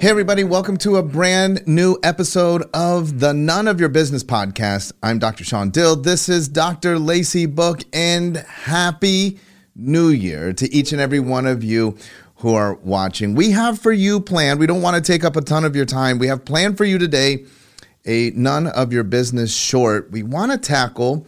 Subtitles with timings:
[0.00, 4.92] Hey, everybody, welcome to a brand new episode of the None of Your Business podcast.
[5.02, 5.42] I'm Dr.
[5.42, 5.96] Sean Dill.
[5.96, 7.00] This is Dr.
[7.00, 9.40] Lacey Book, and happy
[9.74, 11.96] new year to each and every one of you
[12.36, 13.34] who are watching.
[13.34, 15.84] We have for you planned, we don't want to take up a ton of your
[15.84, 16.20] time.
[16.20, 17.44] We have planned for you today
[18.06, 20.12] a None of Your Business short.
[20.12, 21.26] We want to tackle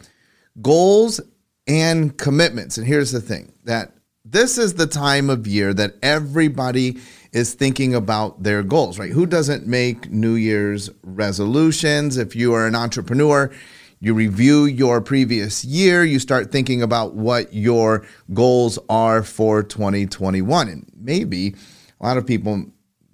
[0.62, 1.20] goals
[1.66, 2.78] and commitments.
[2.78, 3.94] And here's the thing that
[4.30, 6.98] this is the time of year that everybody
[7.32, 9.10] is thinking about their goals, right?
[9.10, 12.16] Who doesn't make New Year's resolutions?
[12.16, 13.50] If you are an entrepreneur,
[13.98, 20.68] you review your previous year, you start thinking about what your goals are for 2021.
[20.68, 21.54] And maybe
[22.00, 22.66] a lot of people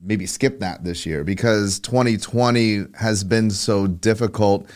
[0.02, 4.68] maybe skip that this year because 2020 has been so difficult.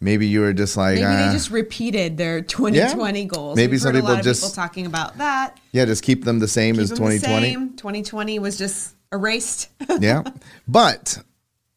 [0.00, 3.26] Maybe you were just like, maybe uh, they just repeated their 2020 Yeah.
[3.26, 3.56] goals.
[3.56, 5.58] Maybe We've some people just- people talking about that.
[5.72, 7.48] yeah, just keep them the same as Keep them the 2020.
[7.54, 7.76] same.
[7.76, 9.68] 2020 was just erased.
[10.00, 10.22] yeah.
[10.68, 11.18] But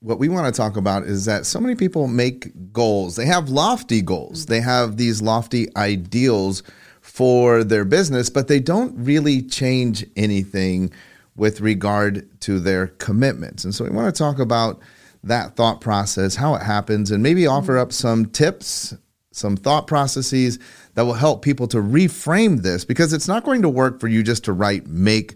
[0.01, 3.15] what we want to talk about is that so many people make goals.
[3.15, 4.47] They have lofty goals.
[4.47, 6.63] They have these lofty ideals
[7.01, 10.91] for their business, but they don't really change anything
[11.35, 13.63] with regard to their commitments.
[13.63, 14.79] And so we want to talk about
[15.23, 18.95] that thought process, how it happens, and maybe offer up some tips,
[19.31, 20.59] some thought processes
[20.95, 24.23] that will help people to reframe this because it's not going to work for you
[24.23, 25.35] just to write make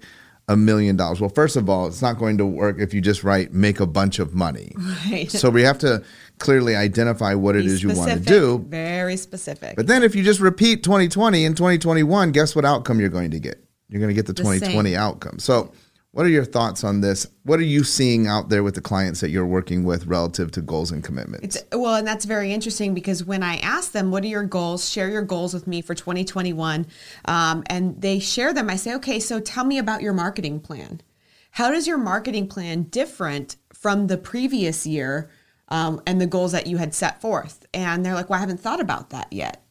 [0.50, 1.22] a million dollars.
[1.22, 3.86] Well, first of all, it's not going to work if you just write make a
[3.86, 4.74] bunch of money.
[5.10, 5.32] Right.
[5.32, 6.04] So we have to
[6.40, 8.60] clearly identify what it Be is you want to do.
[8.68, 9.76] Very specific.
[9.78, 13.40] But then if you just repeat 2020 and 2021, guess what outcome you're going to
[13.40, 13.64] get?
[13.88, 15.00] You're going to get the, The 2020 same.
[15.00, 15.40] outcome.
[15.40, 15.72] So,
[16.14, 17.26] what are your thoughts on this?
[17.42, 20.62] What are you seeing out there with the clients that you're working with relative to
[20.62, 21.56] goals and commitments?
[21.56, 24.88] It's, well, and that's very interesting because when I ask them, "What are your goals?"
[24.88, 26.86] Share your goals with me for 2021,
[27.26, 28.70] um, and they share them.
[28.70, 31.02] I say, "Okay, so tell me about your marketing plan.
[31.50, 35.32] How does your marketing plan different from the previous year
[35.70, 38.60] um, and the goals that you had set forth?" And they're like, "Well, I haven't
[38.60, 39.63] thought about that yet."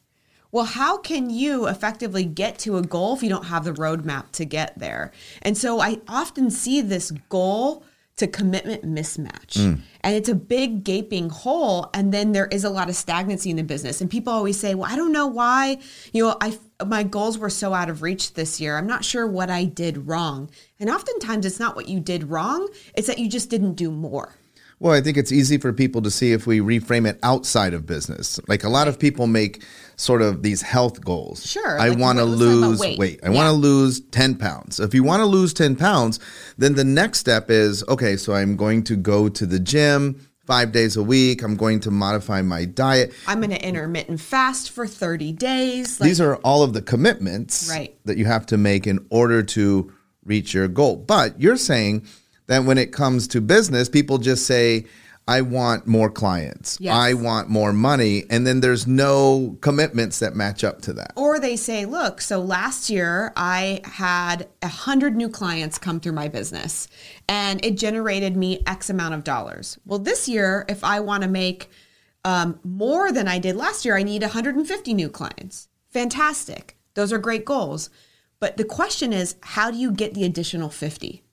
[0.53, 4.29] Well, how can you effectively get to a goal if you don't have the roadmap
[4.33, 5.11] to get there?
[5.41, 7.83] And so I often see this goal
[8.17, 9.57] to commitment mismatch.
[9.57, 9.81] Mm.
[10.01, 11.89] And it's a big gaping hole.
[11.95, 13.99] And then there is a lot of stagnancy in the business.
[13.99, 15.79] And people always say, well, I don't know why,
[16.11, 18.77] you know, I my goals were so out of reach this year.
[18.77, 20.51] I'm not sure what I did wrong.
[20.79, 24.35] And oftentimes it's not what you did wrong, it's that you just didn't do more.
[24.79, 27.85] Well, I think it's easy for people to see if we reframe it outside of
[27.85, 28.39] business.
[28.47, 29.63] Like a lot of people make
[29.95, 31.45] sort of these health goals.
[31.45, 32.99] Sure, I like want to let's talk about lose weight.
[32.99, 33.19] weight.
[33.23, 33.35] I Yeah.
[33.35, 34.79] want to lose 10 pounds.
[34.79, 36.19] If you want to lose 10 pounds,
[36.57, 40.73] then the next step is okay, so I'm going to go to the gym five
[40.73, 41.41] days a week.
[41.43, 43.13] I'm going to modify my diet.
[43.27, 46.01] I'm going to intermittent fast for 30 days.
[46.01, 47.95] Like, These are all of the commitments Right.
[48.03, 49.93] that you have to make in order to
[50.25, 50.97] reach your goal.
[50.97, 52.05] But you're saying
[52.47, 54.85] that when it comes to business, people just say,
[55.27, 56.77] I want more clients.
[56.81, 56.93] Yes.
[56.93, 58.25] I want more money.
[58.29, 61.13] And then there's no commitments that match up to that.
[61.15, 66.11] Or they say, look, so last year I had a hundred new clients come through
[66.11, 66.89] my business
[67.29, 69.77] and it generated me X amount of dollars.
[69.85, 71.69] Well, this year, if I want to make
[72.25, 75.69] um, more than I did last year, I need 150 new clients.
[75.91, 76.77] Fantastic.
[76.95, 77.89] Those are great goals.
[78.39, 81.23] But the question is, how do you get the additional 50?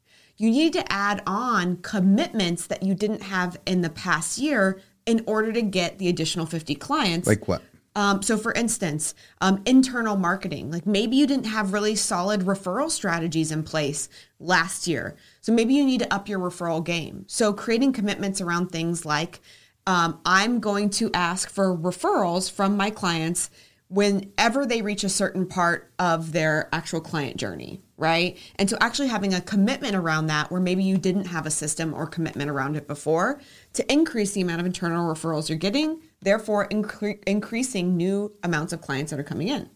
[0.41, 5.23] You need to add on commitments that you didn't have in the past year in
[5.27, 7.29] order to get the additional 50 clients.
[7.29, 7.61] Like what?
[7.95, 12.91] Um, so, for instance, um, internal marketing, like maybe you didn't have really solid referral
[12.91, 14.09] strategies in place
[14.39, 15.15] last year.
[15.43, 17.27] So, maybe you need to up your referral game.
[17.27, 19.41] So, creating commitments around things like
[19.87, 23.51] um, I'm going to ask for referrals from my clients
[23.91, 28.39] whenever they reach a certain part of their actual client journey, right?
[28.57, 31.93] And so, actually having a commitment around that where maybe you didn't have a system
[31.93, 33.41] or commitment around it before
[33.75, 38.81] to increase the amount of internal referrals you're getting, therefore incre- increasing new amounts of
[38.81, 39.69] clients that are coming in.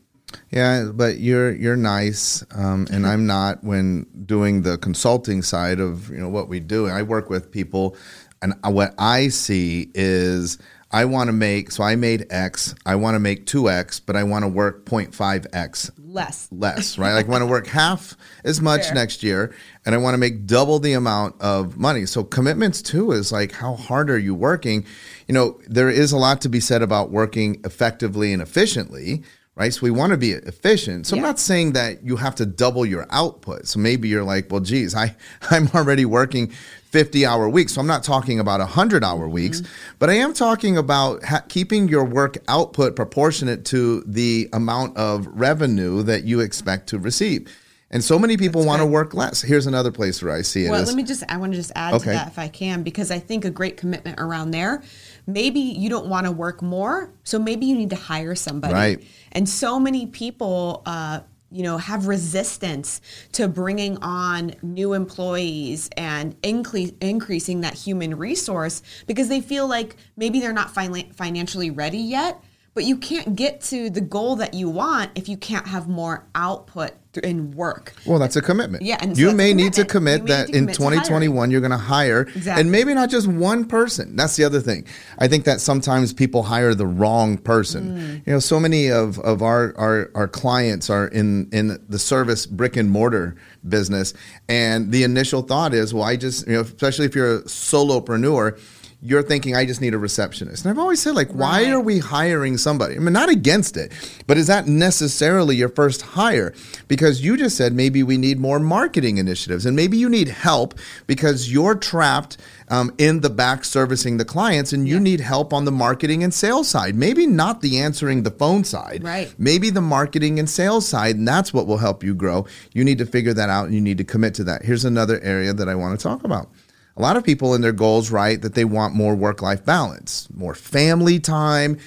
[0.50, 3.62] Yeah, but you're you're nice, um, and I'm not.
[3.64, 7.96] When doing the consulting side of you know what we do, I work with people,
[8.42, 10.58] and what I see is
[10.94, 11.72] I want to make.
[11.72, 12.72] So I made X.
[12.86, 16.48] I want to make two X, but I want to work 0.5 X Less.
[16.52, 17.14] less, right?
[17.14, 18.94] Like I want to work half as much Fair.
[18.94, 19.52] next year,
[19.84, 22.06] and I want to make double the amount of money.
[22.06, 24.86] So commitments too is like how hard are you working?
[25.26, 29.24] You know, there is a lot to be said about working effectively and efficiently,
[29.56, 29.72] right?
[29.72, 31.06] So we want to be efficient.
[31.06, 33.66] So I'm not saying that you have to double your output.
[33.66, 35.14] So maybe you're like, well, geez, I
[35.50, 37.74] I'm already working 50 hour weeks.
[37.74, 39.32] So I'm not talking about 100 hour mm-hmm.
[39.32, 39.62] weeks,
[39.98, 45.26] but I am talking about ha- keeping your work output proportionate to the amount of
[45.26, 47.48] revenue that you expect to receive.
[47.94, 49.40] And so many people want to work less.
[49.40, 50.70] Here's another place where I see it.
[50.70, 52.82] Well, is- let me just, I want to just add to that if I can,
[52.82, 54.82] because I think a great commitment around there.
[55.28, 58.74] Maybe you don't want to work more, so maybe you need to hire somebody.
[58.74, 59.04] Right.
[59.30, 61.20] And so many people, uh,
[61.52, 63.00] you know, have resistance
[63.30, 69.94] to bringing on new employees and increase, increasing that human resource because they feel like
[70.16, 72.42] maybe they're not fin- financially ready yet.
[72.74, 76.26] But you can't get to the goal that you want if you can't have more
[76.34, 76.92] output
[77.22, 77.94] in work.
[78.04, 78.82] Well, that's a commitment.
[78.82, 80.98] Yeah, and so you may need to commit that to in commit hiring.
[81.00, 82.60] 2021 you're going to hire, Exactly.
[82.60, 84.16] and maybe not just one person.
[84.16, 84.86] That's the other thing.
[85.18, 87.96] I think that sometimes people hire the wrong person.
[87.96, 88.26] Mm.
[88.26, 92.46] You know, so many of, of our, our our clients are in in the service
[92.46, 93.36] brick and mortar
[93.68, 94.14] business,
[94.48, 98.58] and the initial thought is, well, I just you know, especially if you're a solopreneur.
[99.06, 100.64] You're thinking I just need a receptionist.
[100.64, 101.72] And I've always said, like, why Right.
[101.72, 102.96] are we hiring somebody?
[102.96, 103.92] I mean, not against it,
[104.26, 106.54] but is that necessarily your first hire?
[106.88, 110.72] Because you just said maybe we need more marketing initiatives, and maybe you need help
[111.06, 115.66] because you're trapped um, in the back servicing the clients, and you need help on
[115.66, 116.94] the marketing and sales side.
[116.94, 119.34] Maybe not the answering the phone side, Right.
[119.38, 122.46] Maybe the marketing and sales side, and that's what will help you grow.
[122.72, 124.64] You need to figure that out, and you need to commit to that.
[124.64, 126.48] Here's another area that I want to talk about
[126.96, 130.28] a lot of people in their goals write that they want more work life balance,
[130.32, 131.78] more family time,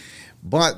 [0.44, 0.78] but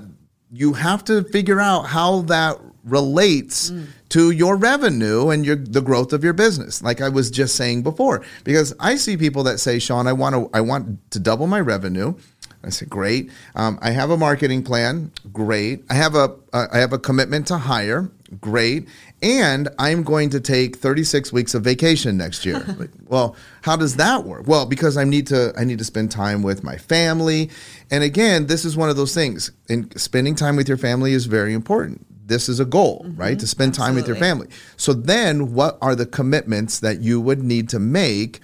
[0.52, 3.88] you have to figure out how that relates mm.
[4.10, 6.81] to your revenue and your the growth of your business.
[6.81, 10.36] Like I was just saying before, because I see people that say, "Sean, I want
[10.36, 12.16] to I want to double my revenue."
[12.63, 13.31] I said, "Great.
[13.56, 15.11] Um, I have a marketing plan.
[15.31, 15.83] Great.
[15.89, 18.11] I have a uh, I have a commitment to hire.
[18.41, 18.88] Great.
[19.21, 23.97] And I'm going to take 36 weeks of vacation next year." Like, well, how does
[23.97, 24.47] that work?
[24.47, 27.50] Well, because I need to I need to spend time with my family.
[27.91, 29.51] And again, this is one of those things.
[29.67, 32.06] And spending time with your family is very important.
[32.27, 33.39] This is a goal, right?
[33.39, 34.47] To spend time with your family.
[34.77, 38.41] So then what are the commitments that you would need to make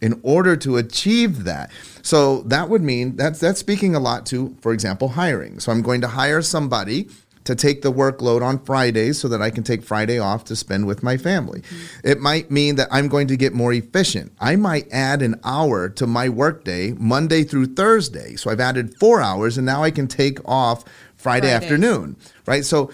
[0.00, 1.70] in order to achieve that.
[2.02, 5.60] So that would mean that's that's speaking a lot to, for example, hiring.
[5.60, 7.08] So I'm going to hire somebody
[7.44, 10.86] to take the workload on Fridays so that I can take Friday off to spend
[10.86, 11.62] with my family.
[11.62, 12.08] Mm-hmm.
[12.08, 14.32] It might mean that I'm going to get more efficient.
[14.38, 18.36] I might add an hour to my workday Monday through Thursday.
[18.36, 20.84] So I've added 4 hours and now I can take off
[21.16, 21.64] Friday Fridays.
[21.64, 22.66] afternoon, right?
[22.66, 22.92] So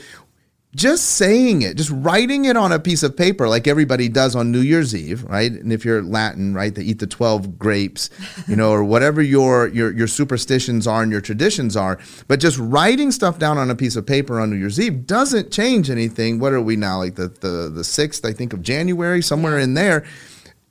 [0.74, 4.50] just saying it, just writing it on a piece of paper like everybody does on
[4.50, 5.50] New Year's Eve, right?
[5.50, 8.10] And if you're Latin, right, they eat the 12 grapes,
[8.48, 11.98] you know, or whatever your your your superstitions are and your traditions are,
[12.28, 15.52] but just writing stuff down on a piece of paper on New Year's Eve doesn't
[15.52, 16.38] change anything.
[16.38, 19.74] What are we now like the the the 6th, I think of January, somewhere in
[19.74, 20.04] there.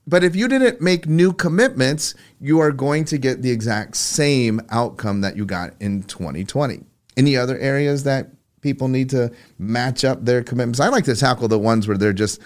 [0.05, 4.59] But if you didn't make new commitments, you are going to get the exact same
[4.69, 6.83] outcome that you got in 2020.
[7.15, 8.31] Any other areas that
[8.63, 10.79] people need to match up their commitments?
[10.79, 12.41] I like to tackle the ones where they're just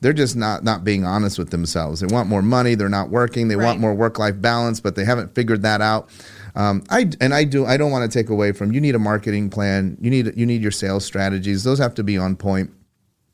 [0.00, 2.00] they're just not not being honest with themselves.
[2.00, 5.34] They want more money, they're not working, they want more work-life balance, but they haven't
[5.34, 6.10] figured that out.
[6.54, 8.98] Um, I and I do I don't want to take away from you need a
[8.98, 11.64] marketing plan, you need you need your sales strategies.
[11.64, 12.70] Those have to be on point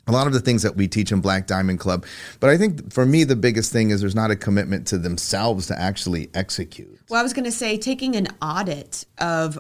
[0.07, 2.05] a lot of the things that we teach in Black Diamond Club.
[2.41, 5.67] But I think for me, the biggest thing is there's not a commitment to themselves
[5.69, 6.99] to actually execute.
[7.09, 9.59] Well, I was going to say taking an audit of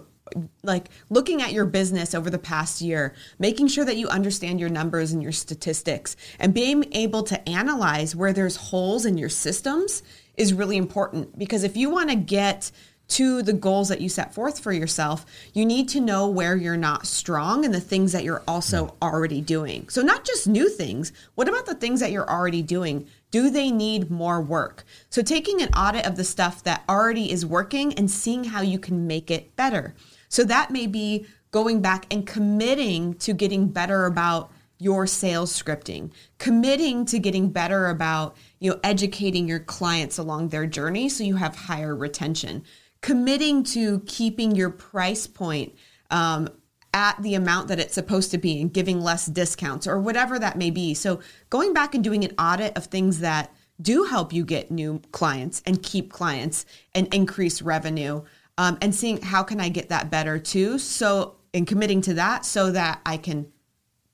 [0.63, 4.69] like looking at your business over the past year, making sure that you understand your
[4.69, 10.03] numbers and your statistics and being able to analyze where there's holes in your systems
[10.37, 12.71] is really important because if you want to get
[13.11, 16.77] to the goals that you set forth for yourself, you need to know where you're
[16.77, 19.89] not strong and the things that you're also already doing.
[19.89, 23.07] So, not just new things, what about the things that you're already doing?
[23.31, 24.85] Do they need more work?
[25.11, 28.79] So, taking an audit of the stuff that already is working and seeing how you
[28.79, 29.95] can make it better.
[30.31, 36.11] So, that may be going back and committing to getting better about your sales scripting,
[36.39, 41.37] committing to getting better about, you know, educating your clients along their journey so you
[41.37, 42.65] have higher retention,
[43.03, 45.75] committing to keeping your price point
[46.11, 46.49] um,
[46.95, 50.57] at the amount that it's supposed to be and giving less discounts or whatever that
[50.57, 50.95] may be.
[50.95, 51.21] So
[51.51, 55.63] going back and doing an audit of things that do help you get new clients
[55.67, 58.23] and keep clients and increase revenue
[58.61, 60.79] um, and seeing how can I get that better too.
[60.79, 63.51] So and committing to that so that I can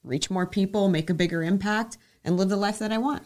[0.05, 3.25] reach more people, make a bigger impact, and live the life that I want.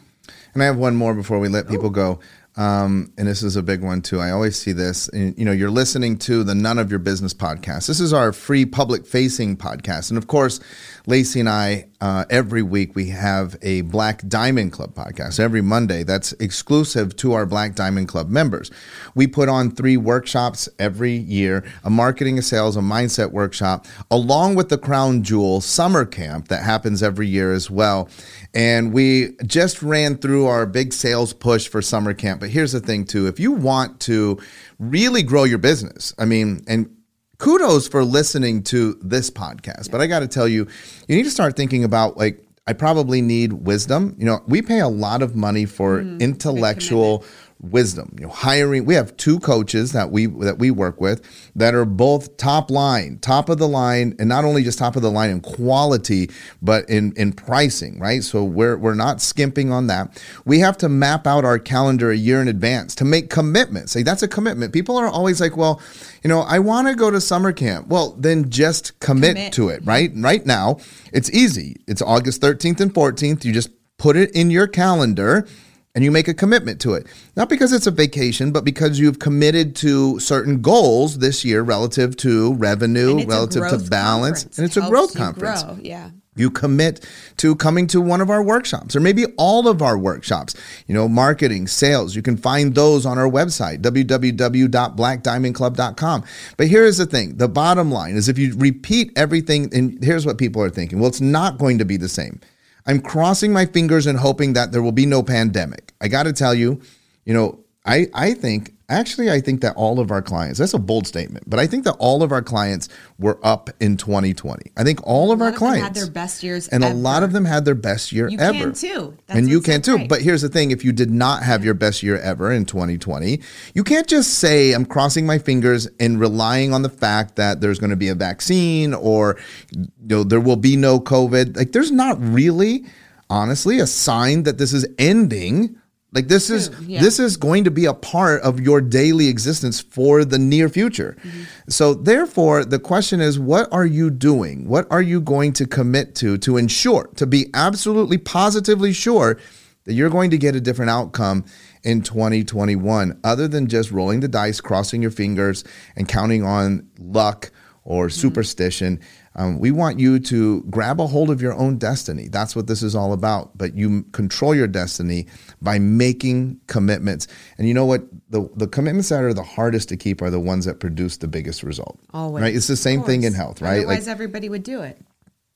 [0.55, 2.19] And I have one more before we let people go.
[2.57, 4.19] Um, and this is a big one too.
[4.19, 5.07] I always see this.
[5.09, 7.87] And, you know, you're listening to the None of Your Business podcast.
[7.87, 10.09] This is our free public facing podcast.
[10.09, 10.59] And of course,
[11.07, 16.01] Lacey and I uh, every week we have a Black Diamond Club podcast every Monday
[16.03, 18.71] that's exclusive to our Black Diamond Club members.
[19.13, 24.55] We put on three workshops every year a marketing, a sales, a mindset workshop, along
[24.55, 28.09] with the Crown Jewel summer camp that happens every year as well.
[28.53, 32.40] And we just ran through our big sales push for summer camp.
[32.41, 34.39] But here's the thing, too if you want to
[34.79, 36.89] really grow your business, I mean, and
[37.37, 39.91] kudos for listening to this podcast.
[39.91, 40.67] But I got to tell you,
[41.07, 44.15] you need to start thinking about like, I probably need wisdom.
[44.17, 47.23] You know, we pay a lot of money for intellectual
[47.61, 48.15] wisdom.
[48.19, 48.85] You know, hiring.
[48.85, 51.21] We have two coaches that we that we work with
[51.55, 55.01] that are both top line, top of the line, and not only just top of
[55.01, 56.29] the line in quality,
[56.61, 57.99] but in in pricing.
[57.99, 58.23] Right.
[58.23, 60.21] So we're we're not skimping on that.
[60.45, 63.95] We have to map out our calendar a year in advance to make commitments.
[63.95, 64.73] Like that's a commitment.
[64.73, 65.81] People are always like, well,
[66.23, 67.87] you know, I want to go to summer camp.
[67.87, 69.53] Well, then just commit, Commit.
[69.53, 69.85] to it.
[69.85, 70.11] Right.
[70.15, 70.77] Right now,
[71.13, 71.77] it's easy.
[71.87, 73.45] It's August 13th and 14th.
[73.45, 75.47] You just put it in your calendar
[75.93, 77.07] and you make a commitment to it.
[77.35, 82.15] Not because it's a vacation, but because you've committed to certain goals this year relative
[82.17, 83.29] to revenue, And it's a
[83.61, 84.43] relative to balance.
[84.43, 84.57] conference.
[84.57, 85.63] And it's a growth conference.
[85.63, 86.09] grow, Yeah.
[86.37, 87.05] You commit
[87.37, 90.55] to coming to one of our workshops or maybe all of our workshops.
[90.87, 96.23] You know, marketing, sales, you can find those on our website, www.blackdiamondclub.com.
[96.55, 100.37] But here's the thing the bottom line is if you repeat everything, and here's what
[100.37, 102.39] people are thinking well, it's not going to be the same.
[102.85, 105.93] I'm crossing my fingers and hoping that there will be no pandemic.
[106.01, 106.81] I got to tell you,
[107.25, 110.79] you know, I, I think, actually, I think that all of our clients, that's a
[110.79, 114.71] bold statement, but I think that all of our clients were up in 2020.
[114.77, 117.31] I think all of our of clients had their best years and a lot of
[117.31, 118.57] them had their best year You ever.
[118.57, 119.17] can too.
[119.27, 119.97] That's and you can so too.
[119.99, 120.09] great.
[120.09, 123.39] But here's the thing if you did not have your best year ever in 2020,
[123.73, 127.79] you can't just say, I'm crossing my fingers and relying on the fact that there's
[127.79, 129.37] going to be a vaccine or
[129.71, 131.55] you know, there will be no COVID.
[131.57, 132.85] Like, there's not really,
[133.29, 135.77] honestly, a sign that this is ending.
[136.13, 136.99] Like this is yeah.
[136.99, 141.15] this is going to be a part of your daily existence for the near future.
[141.19, 141.41] Mm-hmm.
[141.69, 144.67] So therefore the question is what are you doing?
[144.67, 149.39] What are you going to commit to to ensure to be absolutely positively sure
[149.85, 151.45] that you're going to get a different outcome
[151.83, 155.63] in 2021 other than just rolling the dice, crossing your fingers
[155.95, 157.51] and counting on luck
[157.83, 158.99] or superstition.
[159.35, 162.27] Um, we want you to grab a hold of your own destiny.
[162.27, 163.57] That's what this is all about.
[163.57, 165.27] But you control your destiny
[165.61, 167.27] by making commitments.
[167.57, 168.03] And you know what?
[168.29, 171.27] The, the commitments that are the hardest to keep are the ones that produce the
[171.27, 171.99] biggest result.
[172.13, 172.41] Always.
[172.43, 172.55] Right?
[172.55, 173.79] It's the same thing in health, right?
[173.79, 174.99] Otherwise, everybody would do it.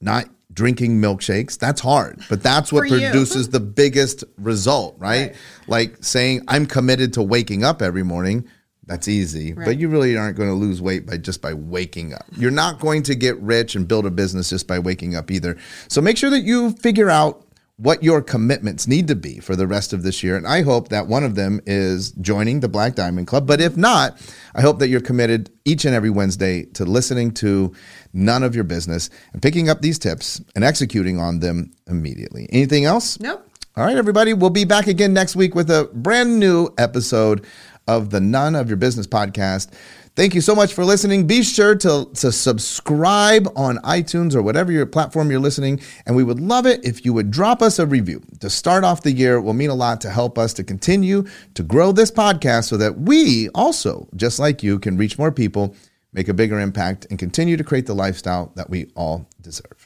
[0.01, 5.27] not drinking milkshakes that's hard but that's what produces the biggest result right?
[5.27, 5.35] Right.
[5.67, 8.47] like saying i'm committed to waking up every morning
[8.87, 12.25] that's easy but you really aren't going to lose weight by just by waking up
[12.37, 15.57] you're not going to get rich and build a business just by waking up either
[15.87, 17.45] so make sure that you figure out
[17.77, 20.37] what your commitments need to be for the rest of this year.
[20.37, 23.45] And I hope that one of them is joining the Black Diamond Club.
[23.45, 24.17] But if not,
[24.53, 27.73] I hope that you're committed each and every Wednesday to listening to
[28.13, 32.47] None of Your Business and picking up these tips and executing on them immediately.
[32.49, 33.19] Anything else?
[33.19, 33.45] Nope.
[33.75, 34.33] All right, everybody.
[34.33, 37.45] We'll be back again next week with a brand new episode
[37.87, 39.71] of the None of Your Business podcast.
[40.15, 41.27] Thank you so much for listening.
[41.27, 45.81] Be sure to, to subscribe on iTunes or whatever your platform you're listening.
[46.05, 48.23] And we would love it if you would drop us a review.
[48.39, 51.25] To start off the year It will mean a lot to help us to continue
[51.53, 55.75] to grow this podcast so that we also, just like you, can reach more people,
[56.13, 59.84] make a bigger impact, and continue to create the lifestyle that we all deserve.